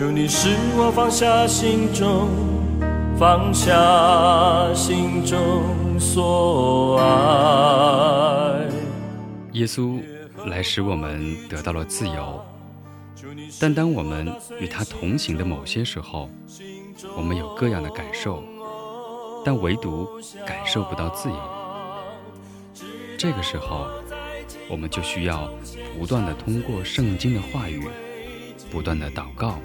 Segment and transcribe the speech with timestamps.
[0.00, 2.26] 求你使我放下心中，
[3.18, 8.66] 放下心中所爱。
[9.52, 10.00] 耶稣
[10.46, 12.42] 来使我们得到了自由，
[13.60, 16.30] 但当我们与他同行的某些时候，
[17.14, 18.42] 我们有各样的感受，
[19.44, 20.08] 但唯独
[20.46, 21.36] 感受不到自由。
[23.18, 23.86] 这个时候，
[24.66, 25.52] 我们就需要
[25.98, 27.86] 不断的通过圣经的话语，
[28.70, 29.58] 不断的祷告，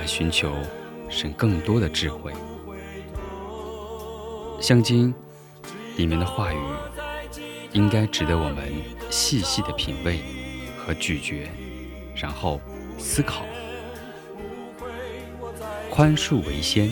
[0.00, 0.56] 来寻求
[1.10, 2.32] 神更多的智慧。
[4.58, 5.12] 圣经
[5.98, 6.58] 里面的话语，
[7.72, 8.72] 应该值得我们
[9.10, 10.20] 细细的品味
[10.78, 11.46] 和咀嚼，
[12.14, 12.58] 然后
[12.98, 13.44] 思考。
[15.90, 16.90] 宽恕为先，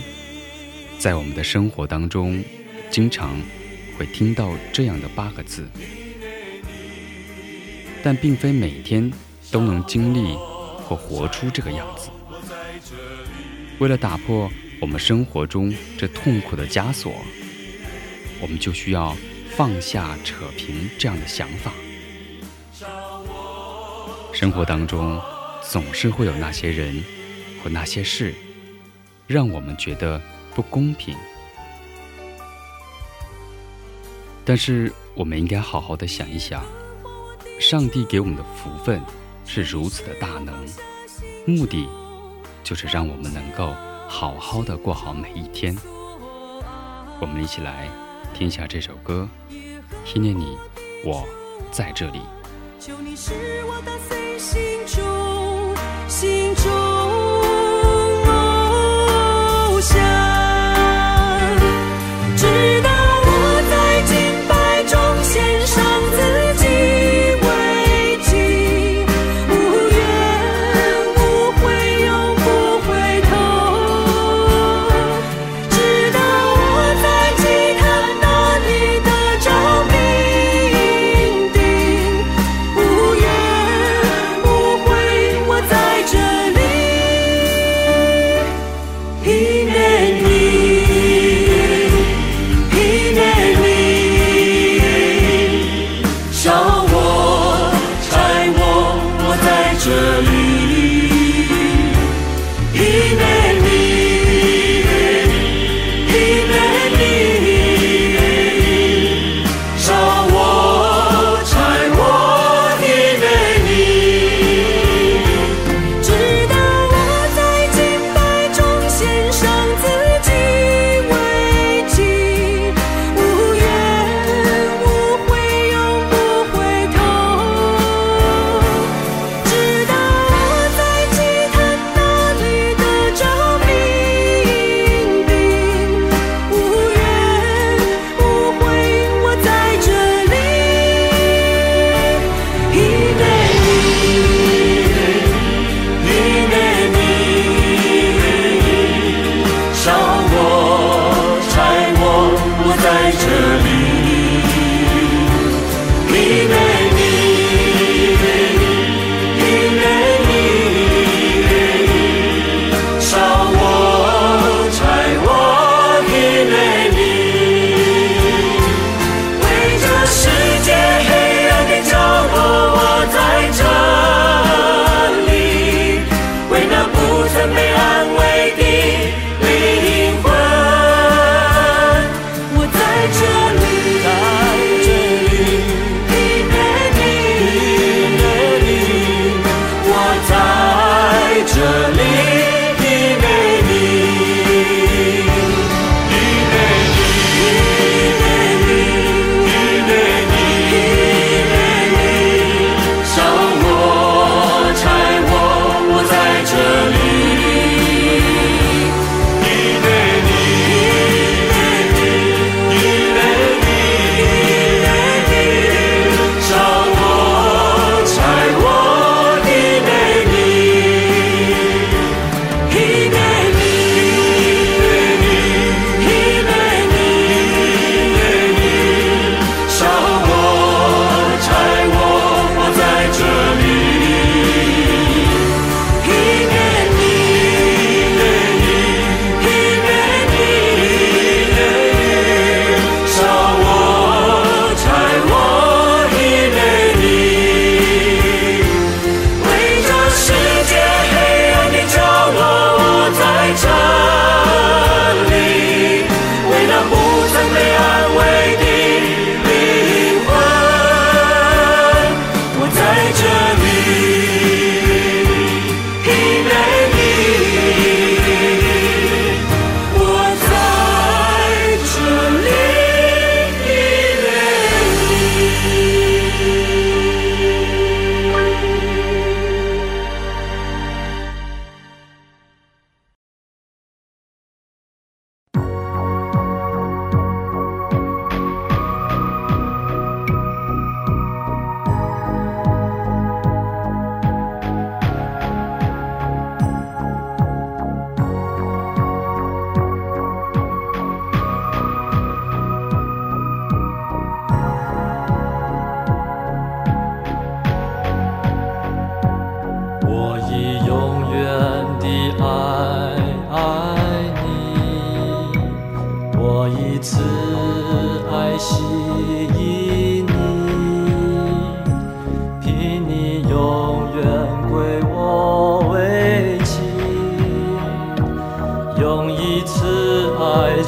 [0.98, 2.44] 在我们的生活当中，
[2.90, 3.40] 经常
[3.96, 5.66] 会听到这样的八个字。
[8.02, 9.10] 但并非每天
[9.50, 10.34] 都能经历
[10.84, 12.10] 或活出这个样子。
[13.78, 14.50] 为了打破
[14.80, 17.12] 我们生活中这痛苦的枷锁，
[18.40, 19.16] 我们就需要
[19.50, 21.72] 放下扯平这样的想法。
[24.32, 25.20] 生活当中
[25.62, 27.02] 总是会有那些人
[27.62, 28.34] 和那些事，
[29.26, 30.20] 让我们觉得
[30.54, 31.16] 不公平。
[34.44, 36.64] 但是我们应该好好的想一想。
[37.60, 39.00] 上帝给我们的福分
[39.44, 40.54] 是如此的大能，
[41.44, 41.88] 目的
[42.68, 43.74] 就是让我们能够
[44.06, 45.74] 好好的过好每一天。
[47.18, 47.88] 我们一起来
[48.34, 49.26] 听下这首歌，
[50.04, 50.54] 纪念你，
[51.02, 51.26] 我
[51.72, 52.20] 在这里。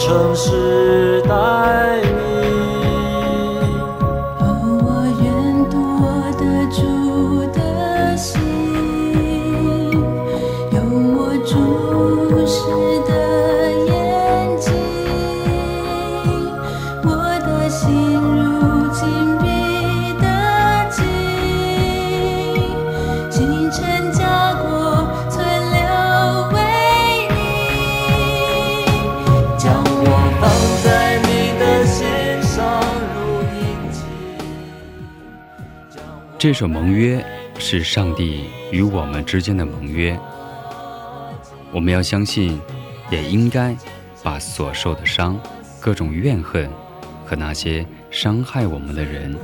[0.00, 0.99] 城市。
[36.40, 37.22] 这首盟约
[37.58, 40.18] 是上帝与我们之间的盟约，
[41.70, 42.58] 我们要相信，
[43.10, 43.76] 也应该
[44.22, 45.38] 把所受的伤、
[45.78, 46.66] 各种怨恨
[47.26, 49.36] 和那些伤害我们的人，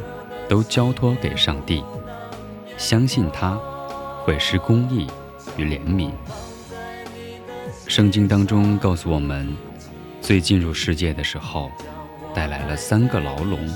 [0.48, 1.84] 都交托给上帝，
[2.78, 3.60] 相信他
[4.24, 5.06] 会施公义
[5.58, 6.10] 与怜悯。
[7.86, 9.54] 圣经当中告诉我们，
[10.22, 11.70] 最进入世界的时候，
[12.32, 13.68] 带来了三个牢笼，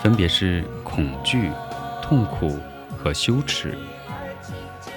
[0.00, 1.50] 分别是恐惧。
[2.06, 2.58] 痛苦
[2.98, 3.74] 和羞耻，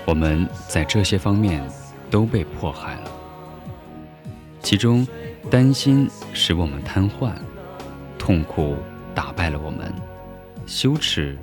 [0.05, 1.65] 我们在这些方面
[2.11, 3.11] 都被迫害了。
[4.59, 5.07] 其中，
[5.49, 7.31] 担心使我们瘫痪，
[8.19, 8.75] 痛苦
[9.15, 9.89] 打败了我们，
[10.65, 11.37] 羞耻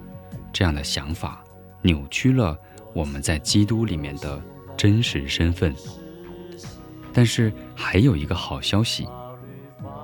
[0.52, 1.42] 这样的想法
[1.80, 2.58] 扭曲了
[2.92, 4.38] 我们在基督里面的
[4.76, 5.74] 真实身份。
[7.10, 9.08] 但是还有一个好消息，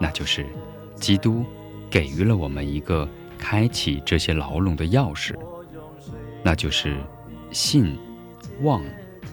[0.00, 0.46] 那就是
[0.94, 1.44] 基督
[1.90, 5.34] 给予了我们一个开启这些牢笼的钥匙。
[6.42, 6.98] 那就是
[7.50, 7.98] 信、
[8.62, 8.82] 望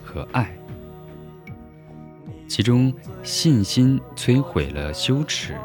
[0.03, 0.53] 和爱。
[2.47, 5.55] 其中，信心摧毁了羞耻，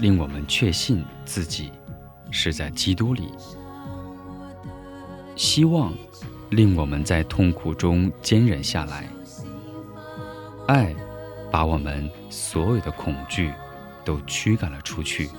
[0.00, 1.70] 令我们确信自己
[2.30, 3.24] 是在基督里；
[5.34, 5.92] 希望
[6.50, 9.04] 令我们在痛苦中坚忍下来；
[10.66, 10.94] 爱
[11.50, 13.52] 把我们所有的恐惧
[14.04, 15.30] 都驱赶了出去。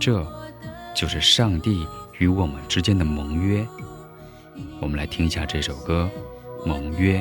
[0.00, 0.26] 这，
[0.94, 1.86] 就是上帝
[2.18, 3.66] 与我们之间的盟约。
[4.80, 6.08] 我们来听一下这首歌
[6.66, 7.18] 《盟约》。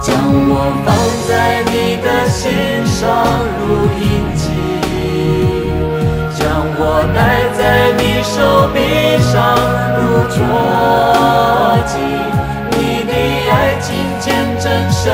[0.00, 0.16] 将
[0.48, 0.94] 我放
[1.28, 2.50] 在你的心
[2.86, 3.00] 上
[3.60, 3.64] 如
[4.00, 4.02] 印
[4.34, 4.44] 记，
[6.36, 6.42] 将
[6.76, 6.82] 我
[7.14, 7.18] 戴
[7.56, 8.34] 在你手
[8.74, 8.76] 臂
[9.22, 9.32] 上
[9.96, 10.36] 如戳
[11.86, 11.92] 记。
[12.76, 13.12] 你的
[13.48, 13.86] 爱情
[14.18, 14.26] 见
[14.58, 15.06] 证胜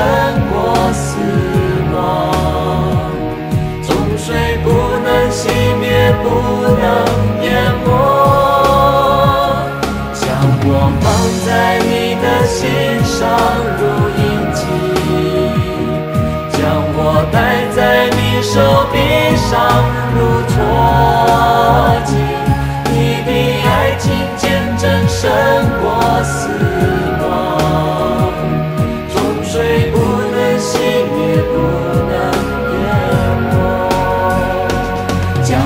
[35.49, 35.57] 将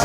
[0.00, 0.04] 记，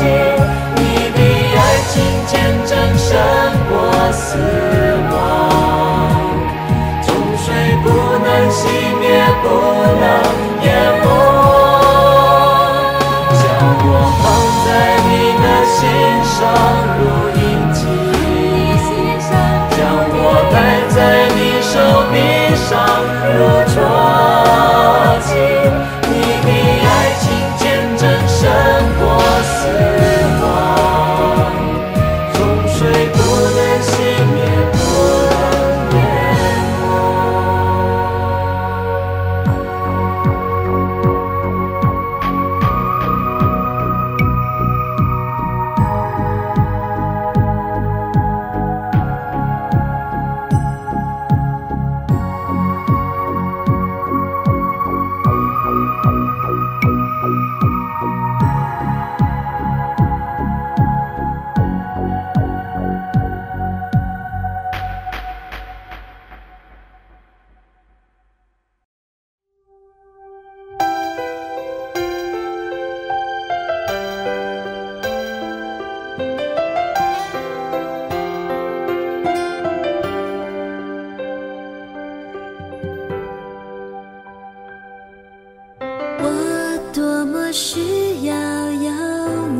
[87.54, 88.34] 我需要
[88.72, 88.90] 有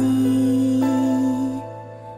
[0.01, 0.81] 你，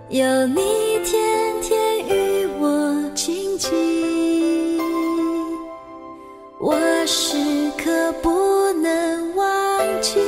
[0.09, 0.63] 有你
[1.05, 4.81] 天天与我亲近。
[6.59, 7.37] 我时
[7.77, 9.47] 刻不能忘
[10.01, 10.19] 记，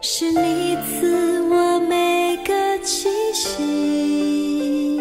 [0.00, 5.00] 是你赐我每个气息。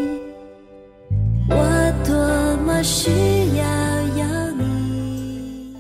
[1.48, 2.16] 我多
[2.66, 3.12] 么需
[3.56, 3.64] 要
[4.18, 5.76] 有你，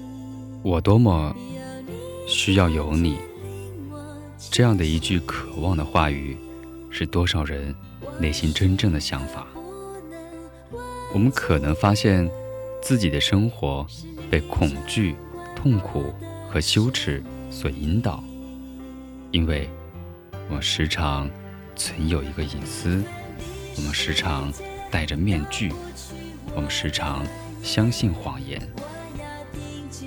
[0.61, 1.34] 我多么。
[2.45, 3.17] 需要有你。
[4.51, 6.37] 这样的一句渴望的话语，
[6.91, 7.73] 是多少人
[8.19, 9.47] 内心真正的想法？
[11.11, 12.29] 我们可能发现
[12.83, 13.83] 自己的生活
[14.29, 15.15] 被恐惧、
[15.55, 16.13] 痛苦
[16.47, 18.23] 和羞耻所引导，
[19.31, 19.67] 因为
[20.47, 21.27] 我们时常
[21.75, 23.03] 存有一个隐私，
[23.75, 24.53] 我们时常
[24.91, 25.73] 戴着面具，
[26.55, 27.25] 我们时常
[27.63, 28.61] 相信谎言。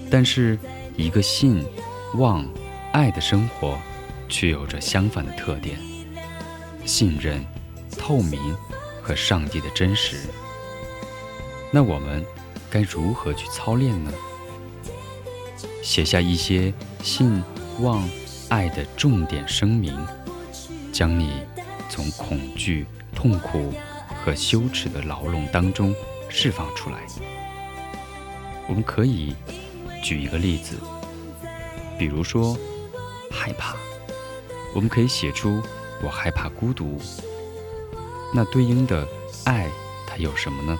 [0.08, 0.56] 但是，
[0.96, 1.64] 一个信、
[2.14, 2.46] 望、
[2.92, 3.78] 爱的生活。
[4.30, 5.78] 却有着相反的特点：
[6.84, 7.42] 信任、
[7.98, 8.38] 透明
[9.02, 10.18] 和上帝的真实。
[11.72, 12.22] 那我们
[12.70, 14.12] 该如何去操练呢？
[15.82, 17.42] 写下一些信、
[17.80, 18.06] 望、
[18.50, 19.98] 爱的重点声明，
[20.92, 21.40] 将你
[21.88, 23.72] 从恐惧、痛苦
[24.22, 25.94] 和羞耻的牢笼当中
[26.28, 26.98] 释放出来。
[28.68, 29.34] 我们可以
[30.02, 30.76] 举一个例子，
[31.98, 32.56] 比如说
[33.30, 33.76] 害怕。
[34.74, 35.62] 我们可以写出
[36.04, 37.00] “我害怕孤独”，
[38.34, 39.06] 那对应的
[39.44, 39.68] 爱
[40.06, 40.78] 它有什么呢？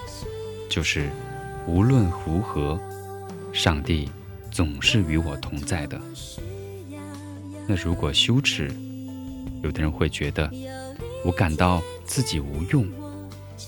[0.68, 1.10] 就是
[1.66, 2.78] 无论如何，
[3.52, 4.10] 上帝
[4.50, 6.00] 总是与我同在的。
[7.66, 8.70] 那如果羞耻，
[9.62, 10.50] 有的人会觉得
[11.24, 12.86] 我感到自己无用，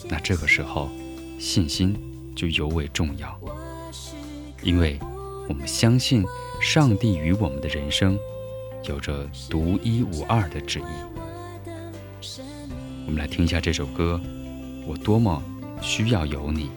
[0.09, 0.91] 那这个时候
[1.39, 1.99] 信心
[2.37, 3.39] 就尤为重要，
[4.63, 5.01] 因为
[5.49, 6.25] 我们相信
[6.61, 8.19] 上帝与我们的人生。
[8.85, 10.83] 有着独一无二的旨意。
[13.07, 14.19] 我们来听一下这首歌，
[14.87, 15.43] 我多么
[15.83, 16.71] 需要有你。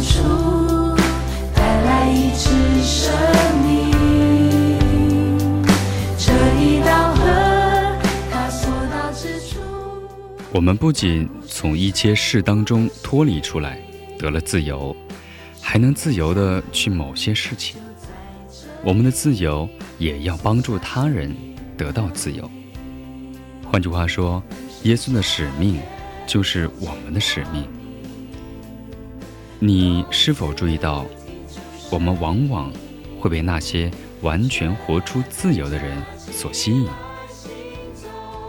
[0.00, 0.96] 出
[1.54, 2.32] 带来一
[2.82, 3.12] 生
[3.62, 3.92] 命
[6.18, 9.60] 这一道河所到之处
[10.52, 13.78] 我们不仅从一些事当中脱离出来
[14.18, 14.94] 得了自由
[15.60, 17.76] 还能自由的去某些事情。
[18.84, 19.66] 我们的自由
[19.98, 21.34] 也要帮助他人
[21.76, 22.48] 得到自由。
[23.64, 24.42] 换句话说
[24.82, 25.80] 耶稣的使命
[26.26, 27.83] 就是我们的使命。
[29.66, 31.06] 你是否注意到，
[31.90, 32.70] 我们往往
[33.18, 36.86] 会被那些完全活出自由的人所吸引？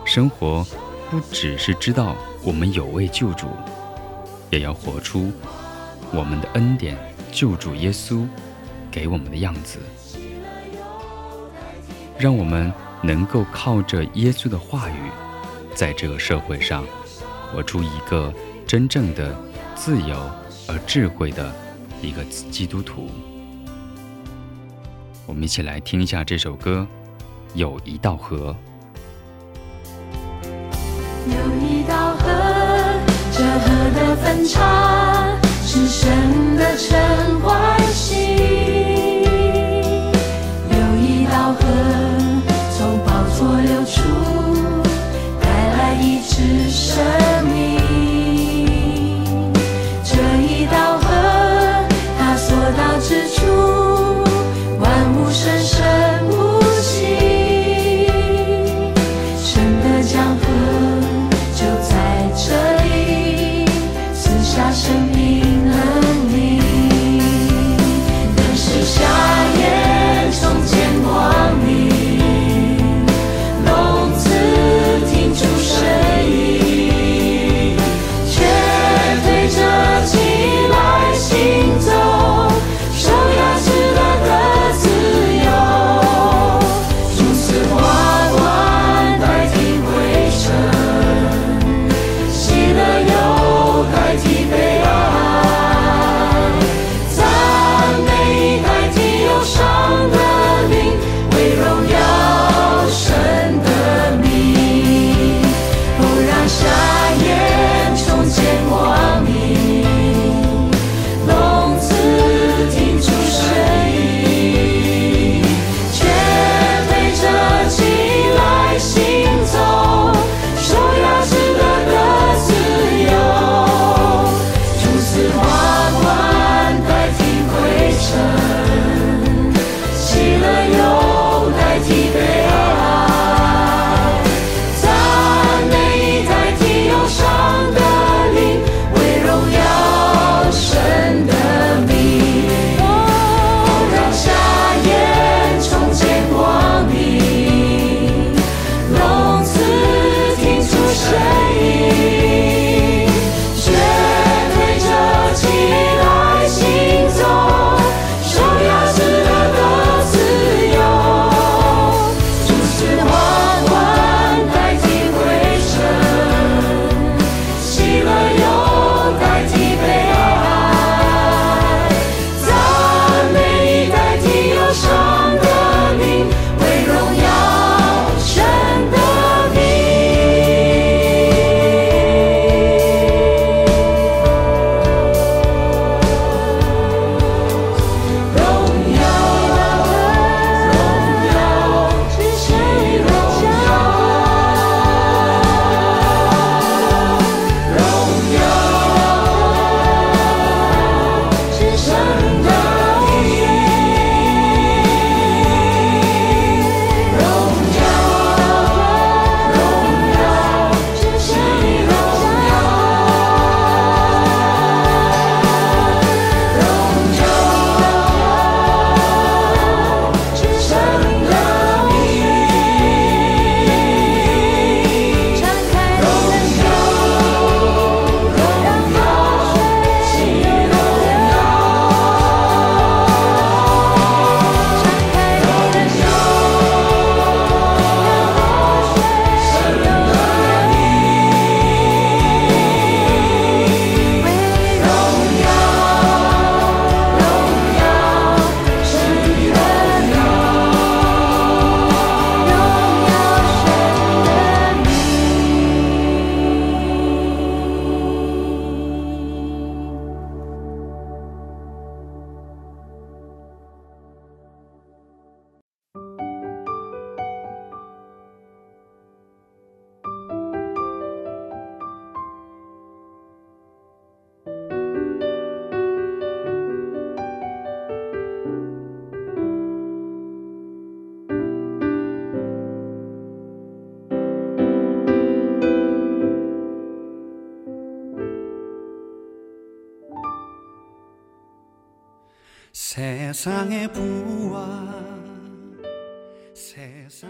[0.06, 0.66] 生活。
[1.10, 3.48] 不只是知道我们有位救主，
[4.50, 5.32] 也要活出
[6.12, 6.98] 我们的恩典
[7.32, 8.28] 救主耶稣
[8.92, 9.78] 给我们的样子，
[12.18, 12.74] 让我们
[13.04, 15.12] 能够靠着耶稣的话语，
[15.76, 16.84] 在这个社会上
[17.54, 18.34] 活出一个
[18.66, 19.38] 真正的
[19.76, 20.30] 自由
[20.68, 21.54] 而智慧的
[22.02, 23.10] 一个基督徒。
[25.26, 26.88] 我们一起来听一下这首歌，
[27.58, 28.54] 《有一道河》。
[31.28, 32.28] 有一道河，
[33.32, 37.80] 这河的分叉是神的城欢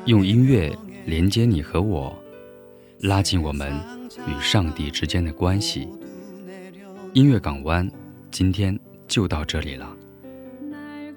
[0.05, 0.73] 用音乐
[1.05, 2.17] 连接你和我，
[3.01, 3.73] 拉近我们
[4.25, 5.89] 与上帝之间的关系。
[7.11, 7.91] 音乐港湾
[8.31, 9.93] 今天就到这里了，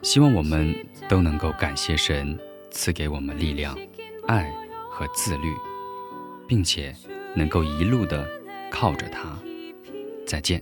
[0.02, 0.74] 希望我们
[1.08, 2.36] 都能够感谢神
[2.72, 3.78] 赐给我们力量、
[4.26, 4.52] 爱
[4.90, 5.54] 和自律，
[6.48, 6.92] 并且
[7.36, 8.28] 能够一路的
[8.68, 9.38] 靠着他。
[10.26, 10.60] 再见。